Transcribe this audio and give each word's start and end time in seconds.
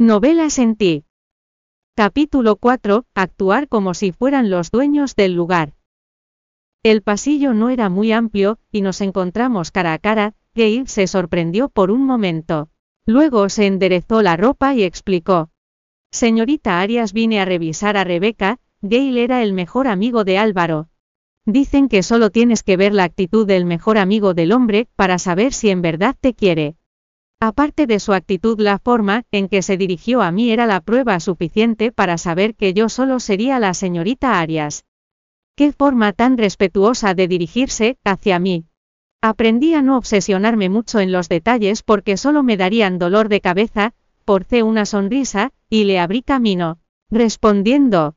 Novelas 0.00 0.60
en 0.60 0.76
ti. 0.76 1.02
Capítulo 1.96 2.54
4. 2.54 3.04
Actuar 3.16 3.66
como 3.66 3.94
si 3.94 4.12
fueran 4.12 4.48
los 4.48 4.70
dueños 4.70 5.16
del 5.16 5.34
lugar. 5.34 5.74
El 6.84 7.02
pasillo 7.02 7.52
no 7.52 7.68
era 7.68 7.88
muy 7.88 8.12
amplio, 8.12 8.60
y 8.70 8.82
nos 8.82 9.00
encontramos 9.00 9.72
cara 9.72 9.94
a 9.94 9.98
cara, 9.98 10.36
Gail 10.54 10.86
se 10.86 11.08
sorprendió 11.08 11.68
por 11.68 11.90
un 11.90 12.06
momento. 12.06 12.68
Luego 13.06 13.48
se 13.48 13.66
enderezó 13.66 14.22
la 14.22 14.36
ropa 14.36 14.72
y 14.72 14.84
explicó. 14.84 15.50
Señorita 16.12 16.78
Arias 16.78 17.12
vine 17.12 17.40
a 17.40 17.44
revisar 17.44 17.96
a 17.96 18.04
Rebeca, 18.04 18.60
Gail 18.82 19.18
era 19.18 19.42
el 19.42 19.52
mejor 19.52 19.88
amigo 19.88 20.22
de 20.22 20.38
Álvaro. 20.38 20.90
Dicen 21.44 21.88
que 21.88 22.04
solo 22.04 22.30
tienes 22.30 22.62
que 22.62 22.76
ver 22.76 22.94
la 22.94 23.02
actitud 23.02 23.48
del 23.48 23.64
mejor 23.64 23.98
amigo 23.98 24.32
del 24.32 24.52
hombre, 24.52 24.86
para 24.94 25.18
saber 25.18 25.52
si 25.52 25.70
en 25.70 25.82
verdad 25.82 26.14
te 26.20 26.34
quiere. 26.34 26.77
Aparte 27.40 27.86
de 27.86 28.00
su 28.00 28.14
actitud, 28.14 28.58
la 28.58 28.80
forma 28.80 29.22
en 29.30 29.48
que 29.48 29.62
se 29.62 29.76
dirigió 29.76 30.22
a 30.22 30.32
mí 30.32 30.50
era 30.50 30.66
la 30.66 30.80
prueba 30.80 31.20
suficiente 31.20 31.92
para 31.92 32.18
saber 32.18 32.56
que 32.56 32.74
yo 32.74 32.88
solo 32.88 33.20
sería 33.20 33.60
la 33.60 33.74
señorita 33.74 34.40
Arias. 34.40 34.84
Qué 35.56 35.72
forma 35.72 36.12
tan 36.12 36.36
respetuosa 36.36 37.14
de 37.14 37.28
dirigirse 37.28 37.96
hacia 38.04 38.40
mí. 38.40 38.64
Aprendí 39.22 39.74
a 39.74 39.82
no 39.82 39.96
obsesionarme 39.96 40.68
mucho 40.68 40.98
en 40.98 41.12
los 41.12 41.28
detalles 41.28 41.84
porque 41.84 42.16
solo 42.16 42.42
me 42.42 42.56
darían 42.56 42.98
dolor 42.98 43.28
de 43.28 43.40
cabeza, 43.40 43.92
porcé 44.24 44.64
una 44.64 44.84
sonrisa, 44.84 45.52
y 45.70 45.84
le 45.84 46.00
abrí 46.00 46.22
camino, 46.22 46.78
respondiendo, 47.08 48.14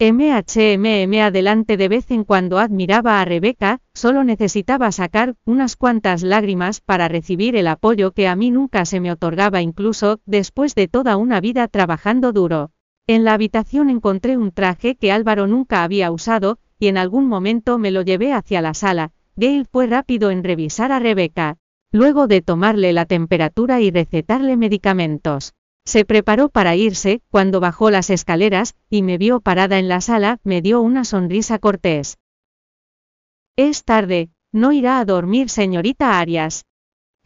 MHMM 0.00 1.22
adelante 1.22 1.76
de 1.76 1.86
vez 1.86 2.10
en 2.10 2.24
cuando 2.24 2.58
admiraba 2.58 3.20
a 3.20 3.24
Rebeca, 3.24 3.78
solo 3.94 4.24
necesitaba 4.24 4.90
sacar 4.90 5.36
unas 5.44 5.76
cuantas 5.76 6.24
lágrimas 6.24 6.80
para 6.80 7.06
recibir 7.06 7.54
el 7.54 7.68
apoyo 7.68 8.10
que 8.10 8.26
a 8.26 8.34
mí 8.34 8.50
nunca 8.50 8.86
se 8.86 8.98
me 8.98 9.12
otorgaba 9.12 9.62
incluso 9.62 10.18
después 10.26 10.74
de 10.74 10.88
toda 10.88 11.16
una 11.16 11.40
vida 11.40 11.68
trabajando 11.68 12.32
duro. 12.32 12.72
En 13.06 13.22
la 13.22 13.34
habitación 13.34 13.88
encontré 13.88 14.36
un 14.36 14.50
traje 14.50 14.96
que 14.96 15.12
Álvaro 15.12 15.46
nunca 15.46 15.84
había 15.84 16.10
usado, 16.10 16.58
y 16.80 16.88
en 16.88 16.98
algún 16.98 17.28
momento 17.28 17.78
me 17.78 17.92
lo 17.92 18.02
llevé 18.02 18.32
hacia 18.32 18.60
la 18.62 18.74
sala. 18.74 19.12
Gail 19.36 19.64
fue 19.64 19.86
rápido 19.86 20.32
en 20.32 20.42
revisar 20.42 20.90
a 20.90 20.98
Rebeca. 20.98 21.58
Luego 21.92 22.26
de 22.26 22.42
tomarle 22.42 22.92
la 22.92 23.04
temperatura 23.04 23.80
y 23.80 23.92
recetarle 23.92 24.56
medicamentos. 24.56 25.54
Se 25.86 26.04
preparó 26.04 26.48
para 26.48 26.76
irse, 26.76 27.20
cuando 27.30 27.60
bajó 27.60 27.90
las 27.90 28.08
escaleras, 28.08 28.74
y 28.88 29.02
me 29.02 29.18
vio 29.18 29.40
parada 29.40 29.78
en 29.78 29.88
la 29.88 30.00
sala, 30.00 30.38
me 30.42 30.62
dio 30.62 30.80
una 30.80 31.04
sonrisa 31.04 31.58
cortés. 31.58 32.18
Es 33.56 33.84
tarde, 33.84 34.30
no 34.50 34.72
irá 34.72 34.98
a 34.98 35.04
dormir 35.04 35.50
señorita 35.50 36.18
Arias. 36.18 36.64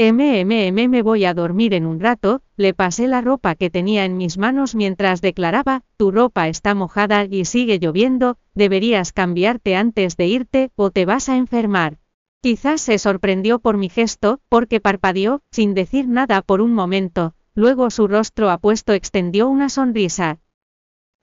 MMM 0.00 0.89
me 0.89 1.03
voy 1.03 1.25
a 1.25 1.34
dormir 1.34 1.75
en 1.75 1.87
un 1.87 2.00
rato, 2.00 2.42
le 2.56 2.75
pasé 2.75 3.09
la 3.09 3.20
ropa 3.20 3.55
que 3.55 3.70
tenía 3.70 4.05
en 4.05 4.17
mis 4.17 4.39
manos 4.39 4.75
mientras 4.75 5.20
declaraba, 5.20 5.83
tu 5.97 6.11
ropa 6.11 6.48
está 6.48 6.75
mojada 6.75 7.25
y 7.25 7.45
sigue 7.45 7.78
lloviendo, 7.78 8.39
deberías 8.55 9.12
cambiarte 9.12 9.75
antes 9.75 10.17
de 10.17 10.27
irte 10.27 10.70
o 10.77 10.91
te 10.91 11.05
vas 11.05 11.28
a 11.28 11.37
enfermar. 11.37 11.98
Quizás 12.43 12.81
se 12.81 12.98
sorprendió 12.98 13.59
por 13.59 13.77
mi 13.77 13.89
gesto, 13.89 14.41
porque 14.48 14.81
parpadeó, 14.81 15.43
sin 15.50 15.75
decir 15.75 16.06
nada 16.06 16.43
por 16.43 16.61
un 16.61 16.72
momento, 16.72 17.34
luego 17.59 17.91
su 17.91 18.06
rostro 18.06 18.51
apuesto 18.51 18.92
extendió 18.92 19.48
una 19.48 19.69
sonrisa. 19.69 20.39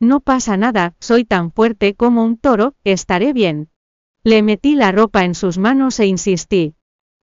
No 0.02 0.20
pasa 0.20 0.58
nada, 0.58 0.94
soy 1.00 1.24
tan 1.24 1.50
fuerte 1.50 1.96
como 1.96 2.26
un 2.26 2.36
toro, 2.38 2.76
estaré 2.84 3.32
bien. 3.32 3.70
Le 4.22 4.42
metí 4.42 4.76
la 4.76 4.92
ropa 4.92 5.24
en 5.24 5.34
sus 5.34 5.58
manos 5.58 5.98
e 6.02 6.08
insistí. 6.08 6.76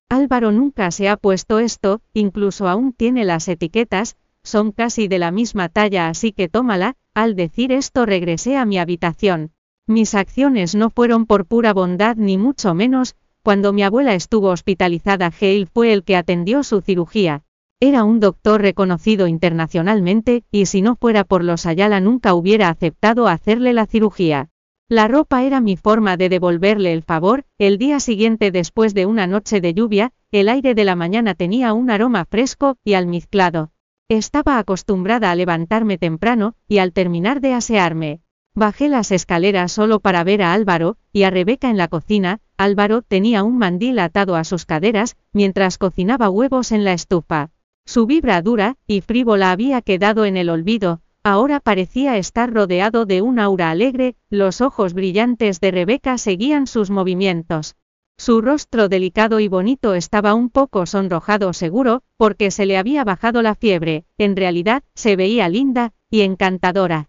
Álvaro 0.09 0.51
nunca 0.51 0.91
se 0.91 1.11
ha 1.11 1.19
puesto 1.19 1.59
esto, 1.59 2.01
incluso 2.15 2.69
aún 2.69 2.95
tiene 2.95 3.27
las 3.27 3.49
etiquetas, 3.49 4.17
son 4.43 4.73
casi 4.73 5.09
de 5.09 5.19
la 5.19 5.31
misma 5.31 5.69
talla 5.69 6.09
así 6.09 6.33
que 6.33 6.49
tómala, 6.49 6.97
al 7.13 7.37
decir 7.37 7.71
esto 7.71 8.07
regresé 8.07 8.57
a 8.57 8.65
mi 8.65 8.79
habitación. 8.79 9.53
Mis 9.87 10.15
acciones 10.15 10.75
no 10.75 10.89
fueron 10.89 11.27
por 11.27 11.45
pura 11.45 11.75
bondad 11.75 12.17
ni 12.17 12.39
mucho 12.39 12.73
menos, 12.73 13.15
cuando 13.43 13.75
mi 13.75 13.83
abuela 13.83 14.15
estuvo 14.15 14.49
hospitalizada 14.49 15.31
Hale 15.39 15.67
fue 15.67 15.93
el 15.93 16.03
que 16.03 16.17
atendió 16.17 16.65
su 16.65 16.81
cirugía. 16.81 17.45
Era 17.85 18.05
un 18.05 18.21
doctor 18.21 18.63
reconocido 18.63 19.27
internacionalmente, 19.27 20.45
y 20.53 20.67
si 20.67 20.83
no 20.83 20.95
fuera 20.95 21.25
por 21.25 21.43
los 21.43 21.67
Ayala 21.67 21.99
nunca 21.99 22.33
hubiera 22.33 22.69
aceptado 22.69 23.27
hacerle 23.27 23.73
la 23.73 23.87
cirugía. 23.87 24.51
La 24.89 25.09
ropa 25.09 25.43
era 25.43 25.61
mi 25.61 25.77
forma 25.77 26.17
de 26.17 26.29
devolverle 26.29 26.93
el 26.93 27.03
favor, 27.03 27.45
el 27.59 27.79
día 27.79 27.99
siguiente 27.99 28.53
después 28.53 28.95
de 28.95 29.07
una 29.07 29.27
noche 29.27 29.61
de 29.61 29.75
lluvia, 29.75 30.13
el 30.31 30.49
aire 30.49 30.77
de 30.77 30.85
la 30.85 30.95
mañana 30.95 31.35
tenía 31.35 31.73
un 31.73 31.91
aroma 31.91 32.25
fresco 32.25 32.77
y 32.85 32.95
almizclado. 32.95 33.73
Estaba 34.09 34.59
acostumbrada 34.59 35.33
a 35.33 35.35
levantarme 35.35 35.99
temprano, 35.99 36.55
y 36.69 36.79
al 36.79 36.93
terminar 36.93 37.41
de 37.41 37.53
asearme, 37.55 38.21
bajé 38.55 38.89
las 38.89 39.11
escaleras 39.11 39.73
solo 39.73 39.99
para 39.99 40.23
ver 40.23 40.43
a 40.43 40.53
Álvaro, 40.53 40.99
y 41.13 41.25
a 41.25 41.31
Rebeca 41.31 41.69
en 41.69 41.79
la 41.79 41.89
cocina, 41.89 42.39
Álvaro 42.57 43.03
tenía 43.03 43.43
un 43.43 43.59
mandil 43.59 43.99
atado 43.99 44.37
a 44.37 44.45
sus 44.45 44.67
caderas, 44.67 45.17
mientras 45.33 45.79
cocinaba 45.79 46.31
huevos 46.31 46.71
en 46.71 46.85
la 46.85 46.93
estufa. 46.93 47.51
Su 47.85 48.07
vibra 48.07 48.41
dura 48.43 48.77
y 48.87 49.01
frívola 49.01 49.51
había 49.51 49.83
quedado 49.83 50.25
en 50.25 50.37
el 50.37 50.51
olvido, 50.51 51.01
ahora 51.25 51.61
parecía 51.61 52.17
estar 52.17 52.53
rodeado 52.53 53.07
de 53.07 53.23
un 53.23 53.39
aura 53.39 53.71
alegre, 53.71 54.17
los 54.31 54.61
ojos 54.61 54.95
brillantes 54.95 55.61
de 55.61 55.71
Rebeca 55.71 56.19
seguían 56.19 56.67
sus 56.67 56.91
movimientos. 56.91 57.77
Su 58.19 58.41
rostro 58.41 58.89
delicado 58.89 59.41
y 59.41 59.49
bonito 59.49 59.95
estaba 59.95 60.35
un 60.35 60.49
poco 60.49 60.87
sonrojado 60.87 61.53
seguro, 61.53 62.03
porque 62.17 62.51
se 62.51 62.67
le 62.67 62.79
había 62.79 63.05
bajado 63.05 63.43
la 63.43 63.55
fiebre, 63.55 64.05
en 64.17 64.37
realidad, 64.37 64.85
se 64.95 65.17
veía 65.17 65.49
linda 65.49 65.93
y 66.09 66.21
encantadora. 66.21 67.09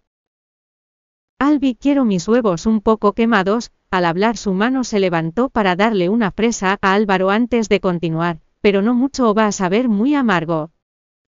Albi 1.39 1.75
quiero 1.75 2.03
mis 2.05 2.27
huevos 2.27 2.65
un 2.65 2.81
poco 2.81 3.13
quemados, 3.13 3.71
al 3.91 4.05
hablar 4.05 4.37
su 4.37 4.53
mano 4.53 4.83
se 4.83 4.99
levantó 4.99 5.49
para 5.49 5.75
darle 5.75 6.09
una 6.09 6.31
fresa 6.31 6.79
a 6.81 6.93
Álvaro 6.93 7.29
antes 7.29 7.69
de 7.69 7.79
continuar 7.79 8.42
pero 8.63 8.81
no 8.81 8.93
mucho 8.93 9.29
o 9.29 9.33
va 9.33 9.47
a 9.47 9.51
saber 9.51 9.89
muy 9.89 10.15
amargo. 10.15 10.71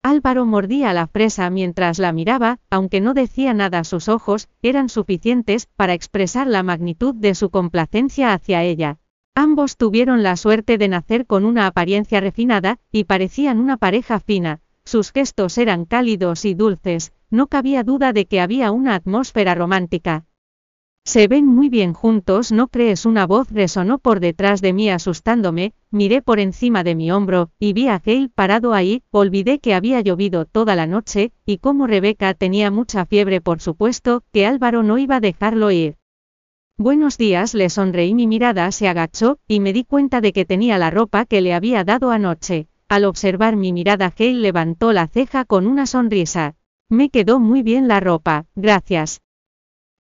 Álvaro 0.01 0.45
mordía 0.45 0.93
la 0.93 1.05
fresa 1.05 1.49
mientras 1.49 1.99
la 1.99 2.13
miraba, 2.13 2.59
aunque 2.69 3.01
no 3.01 3.13
decía 3.13 3.53
nada 3.53 3.83
sus 3.83 4.07
ojos, 4.07 4.47
eran 4.61 4.87
suficientes 4.87 5.65
para 5.75 5.93
expresar 5.93 6.47
la 6.47 6.63
magnitud 6.63 7.13
de 7.13 7.35
su 7.35 7.49
complacencia 7.49 8.31
hacia 8.31 8.63
ella. 8.63 8.99
Ambos 9.35 9.75
tuvieron 9.75 10.23
la 10.23 10.37
suerte 10.37 10.77
de 10.77 10.87
nacer 10.87 11.25
con 11.25 11.43
una 11.43 11.67
apariencia 11.67 12.21
refinada, 12.21 12.79
y 12.89 13.03
parecían 13.03 13.59
una 13.59 13.75
pareja 13.75 14.21
fina, 14.21 14.61
sus 14.85 15.11
gestos 15.11 15.57
eran 15.57 15.83
cálidos 15.83 16.45
y 16.45 16.53
dulces, 16.53 17.11
no 17.29 17.47
cabía 17.47 17.83
duda 17.83 18.13
de 18.13 18.27
que 18.27 18.39
había 18.39 18.71
una 18.71 18.95
atmósfera 18.95 19.55
romántica. 19.55 20.23
Se 21.07 21.27
ven 21.27 21.45
muy 21.45 21.69
bien 21.69 21.93
juntos, 21.93 22.51
¿no 22.51 22.67
crees? 22.67 23.05
Una 23.05 23.27
voz 23.27 23.51
resonó 23.51 23.99
por 23.99 24.19
detrás 24.19 24.59
de 24.59 24.73
mí 24.73 24.89
asustándome, 24.89 25.73
miré 25.91 26.23
por 26.23 26.39
encima 26.39 26.83
de 26.83 26.95
mi 26.95 27.11
hombro, 27.11 27.51
y 27.59 27.73
vi 27.73 27.87
a 27.89 28.01
Hale 28.03 28.29
parado 28.33 28.73
ahí, 28.73 29.03
olvidé 29.11 29.59
que 29.59 29.75
había 29.75 30.01
llovido 30.01 30.45
toda 30.45 30.75
la 30.75 30.87
noche, 30.87 31.31
y 31.45 31.59
como 31.59 31.85
Rebeca 31.85 32.33
tenía 32.33 32.71
mucha 32.71 33.05
fiebre 33.05 33.39
por 33.39 33.61
supuesto, 33.61 34.23
que 34.33 34.47
Álvaro 34.47 34.81
no 34.81 34.97
iba 34.97 35.17
a 35.17 35.19
dejarlo 35.19 35.69
ir. 35.69 35.97
Buenos 36.75 37.19
días, 37.19 37.53
le 37.53 37.69
sonreí 37.69 38.15
mi 38.15 38.25
mirada 38.25 38.71
se 38.71 38.87
agachó, 38.87 39.37
y 39.47 39.59
me 39.59 39.73
di 39.73 39.83
cuenta 39.83 40.21
de 40.21 40.33
que 40.33 40.43
tenía 40.43 40.79
la 40.79 40.89
ropa 40.89 41.25
que 41.25 41.39
le 41.39 41.53
había 41.53 41.83
dado 41.83 42.09
anoche. 42.09 42.67
Al 42.89 43.05
observar 43.05 43.55
mi 43.55 43.73
mirada 43.73 44.11
Hale 44.17 44.33
levantó 44.33 44.91
la 44.91 45.07
ceja 45.07 45.45
con 45.45 45.67
una 45.67 45.85
sonrisa. 45.85 46.55
Me 46.89 47.11
quedó 47.11 47.39
muy 47.39 47.61
bien 47.61 47.87
la 47.87 47.99
ropa, 47.99 48.47
gracias. 48.55 49.21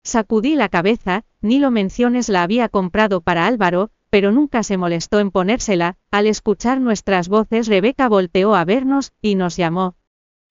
Sacudí 0.04 0.54
la 0.54 0.68
cabeza, 0.68 1.24
ni 1.40 1.58
lo 1.58 1.70
menciones 1.70 2.28
la 2.28 2.42
había 2.42 2.68
comprado 2.68 3.22
para 3.22 3.46
Álvaro, 3.46 3.90
pero 4.10 4.30
nunca 4.30 4.62
se 4.62 4.76
molestó 4.76 5.18
en 5.18 5.30
ponérsela, 5.30 5.96
al 6.10 6.26
escuchar 6.26 6.80
nuestras 6.80 7.28
voces 7.28 7.66
Rebeca 7.66 8.08
volteó 8.08 8.54
a 8.54 8.64
vernos, 8.64 9.12
y 9.20 9.34
nos 9.34 9.56
llamó. 9.56 9.96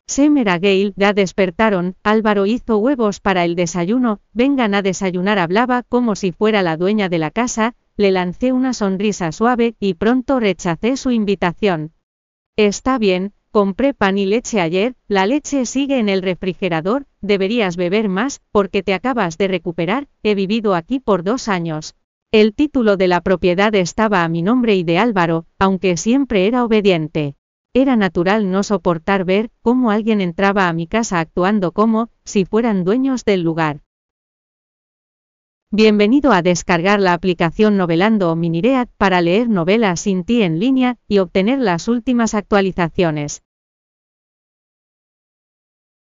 Semera 0.06 0.58
Gale, 0.58 0.94
ya 0.98 1.14
despertaron, 1.14 1.96
Álvaro 2.04 2.46
hizo 2.46 2.78
huevos 2.78 3.22
para 3.22 3.46
el 3.46 3.56
desayuno, 3.56 4.20
vengan 4.34 4.74
a 4.74 4.82
desayunar 4.82 5.40
hablaba 5.40 5.84
como 5.84 6.16
si 6.16 6.32
fuera 6.34 6.62
la 6.62 6.76
dueña 6.76 7.08
de 7.08 7.20
la 7.20 7.32
casa, 7.32 7.76
le 7.96 8.12
lancé 8.12 8.52
una 8.52 8.74
sonrisa 8.74 9.32
suave, 9.32 9.76
y 9.80 9.94
pronto 9.94 10.40
rechacé 10.40 10.98
su 10.98 11.12
invitación. 11.12 11.94
Está 12.58 12.98
bien, 12.98 13.34
Compré 13.54 13.94
pan 13.94 14.18
y 14.18 14.26
leche 14.26 14.60
ayer, 14.62 14.96
la 15.08 15.28
leche 15.28 15.68
sigue 15.68 16.00
en 16.00 16.10
el 16.10 16.24
refrigerador, 16.24 17.06
deberías 17.22 17.78
beber 17.78 18.10
más, 18.10 18.42
porque 18.52 18.82
te 18.82 18.96
acabas 18.96 19.38
de 19.38 19.48
recuperar, 19.48 20.08
he 20.24 20.34
vivido 20.34 20.74
aquí 20.74 21.00
por 21.00 21.22
dos 21.22 21.48
años. 21.48 21.94
El 22.32 22.56
título 22.56 22.98
de 22.98 23.08
la 23.08 23.22
propiedad 23.22 23.76
estaba 23.76 24.24
a 24.24 24.28
mi 24.28 24.42
nombre 24.42 24.76
y 24.76 24.84
de 24.84 24.98
Álvaro, 24.98 25.46
aunque 25.60 25.98
siempre 25.98 26.48
era 26.48 26.66
obediente. 26.66 27.36
Era 27.76 27.96
natural 27.96 28.50
no 28.50 28.64
soportar 28.64 29.24
ver 29.24 29.52
cómo 29.62 29.92
alguien 29.92 30.20
entraba 30.20 30.68
a 30.68 30.74
mi 30.74 30.88
casa 30.88 31.20
actuando 31.20 31.74
como 31.74 32.10
si 32.24 32.46
fueran 32.46 32.84
dueños 32.84 33.24
del 33.24 33.44
lugar. 33.44 33.82
Bienvenido 35.76 36.34
a 36.34 36.44
descargar 36.44 37.00
la 37.00 37.14
aplicación 37.14 37.78
Novelando 37.78 38.32
o 38.32 38.36
Miniread 38.36 38.90
para 38.96 39.22
leer 39.22 39.50
novelas 39.50 40.02
sin 40.02 40.24
ti 40.24 40.44
en 40.44 40.60
línea 40.60 40.98
y 41.08 41.18
obtener 41.18 41.58
las 41.58 41.88
últimas 41.88 42.36
actualizaciones. 42.36 43.42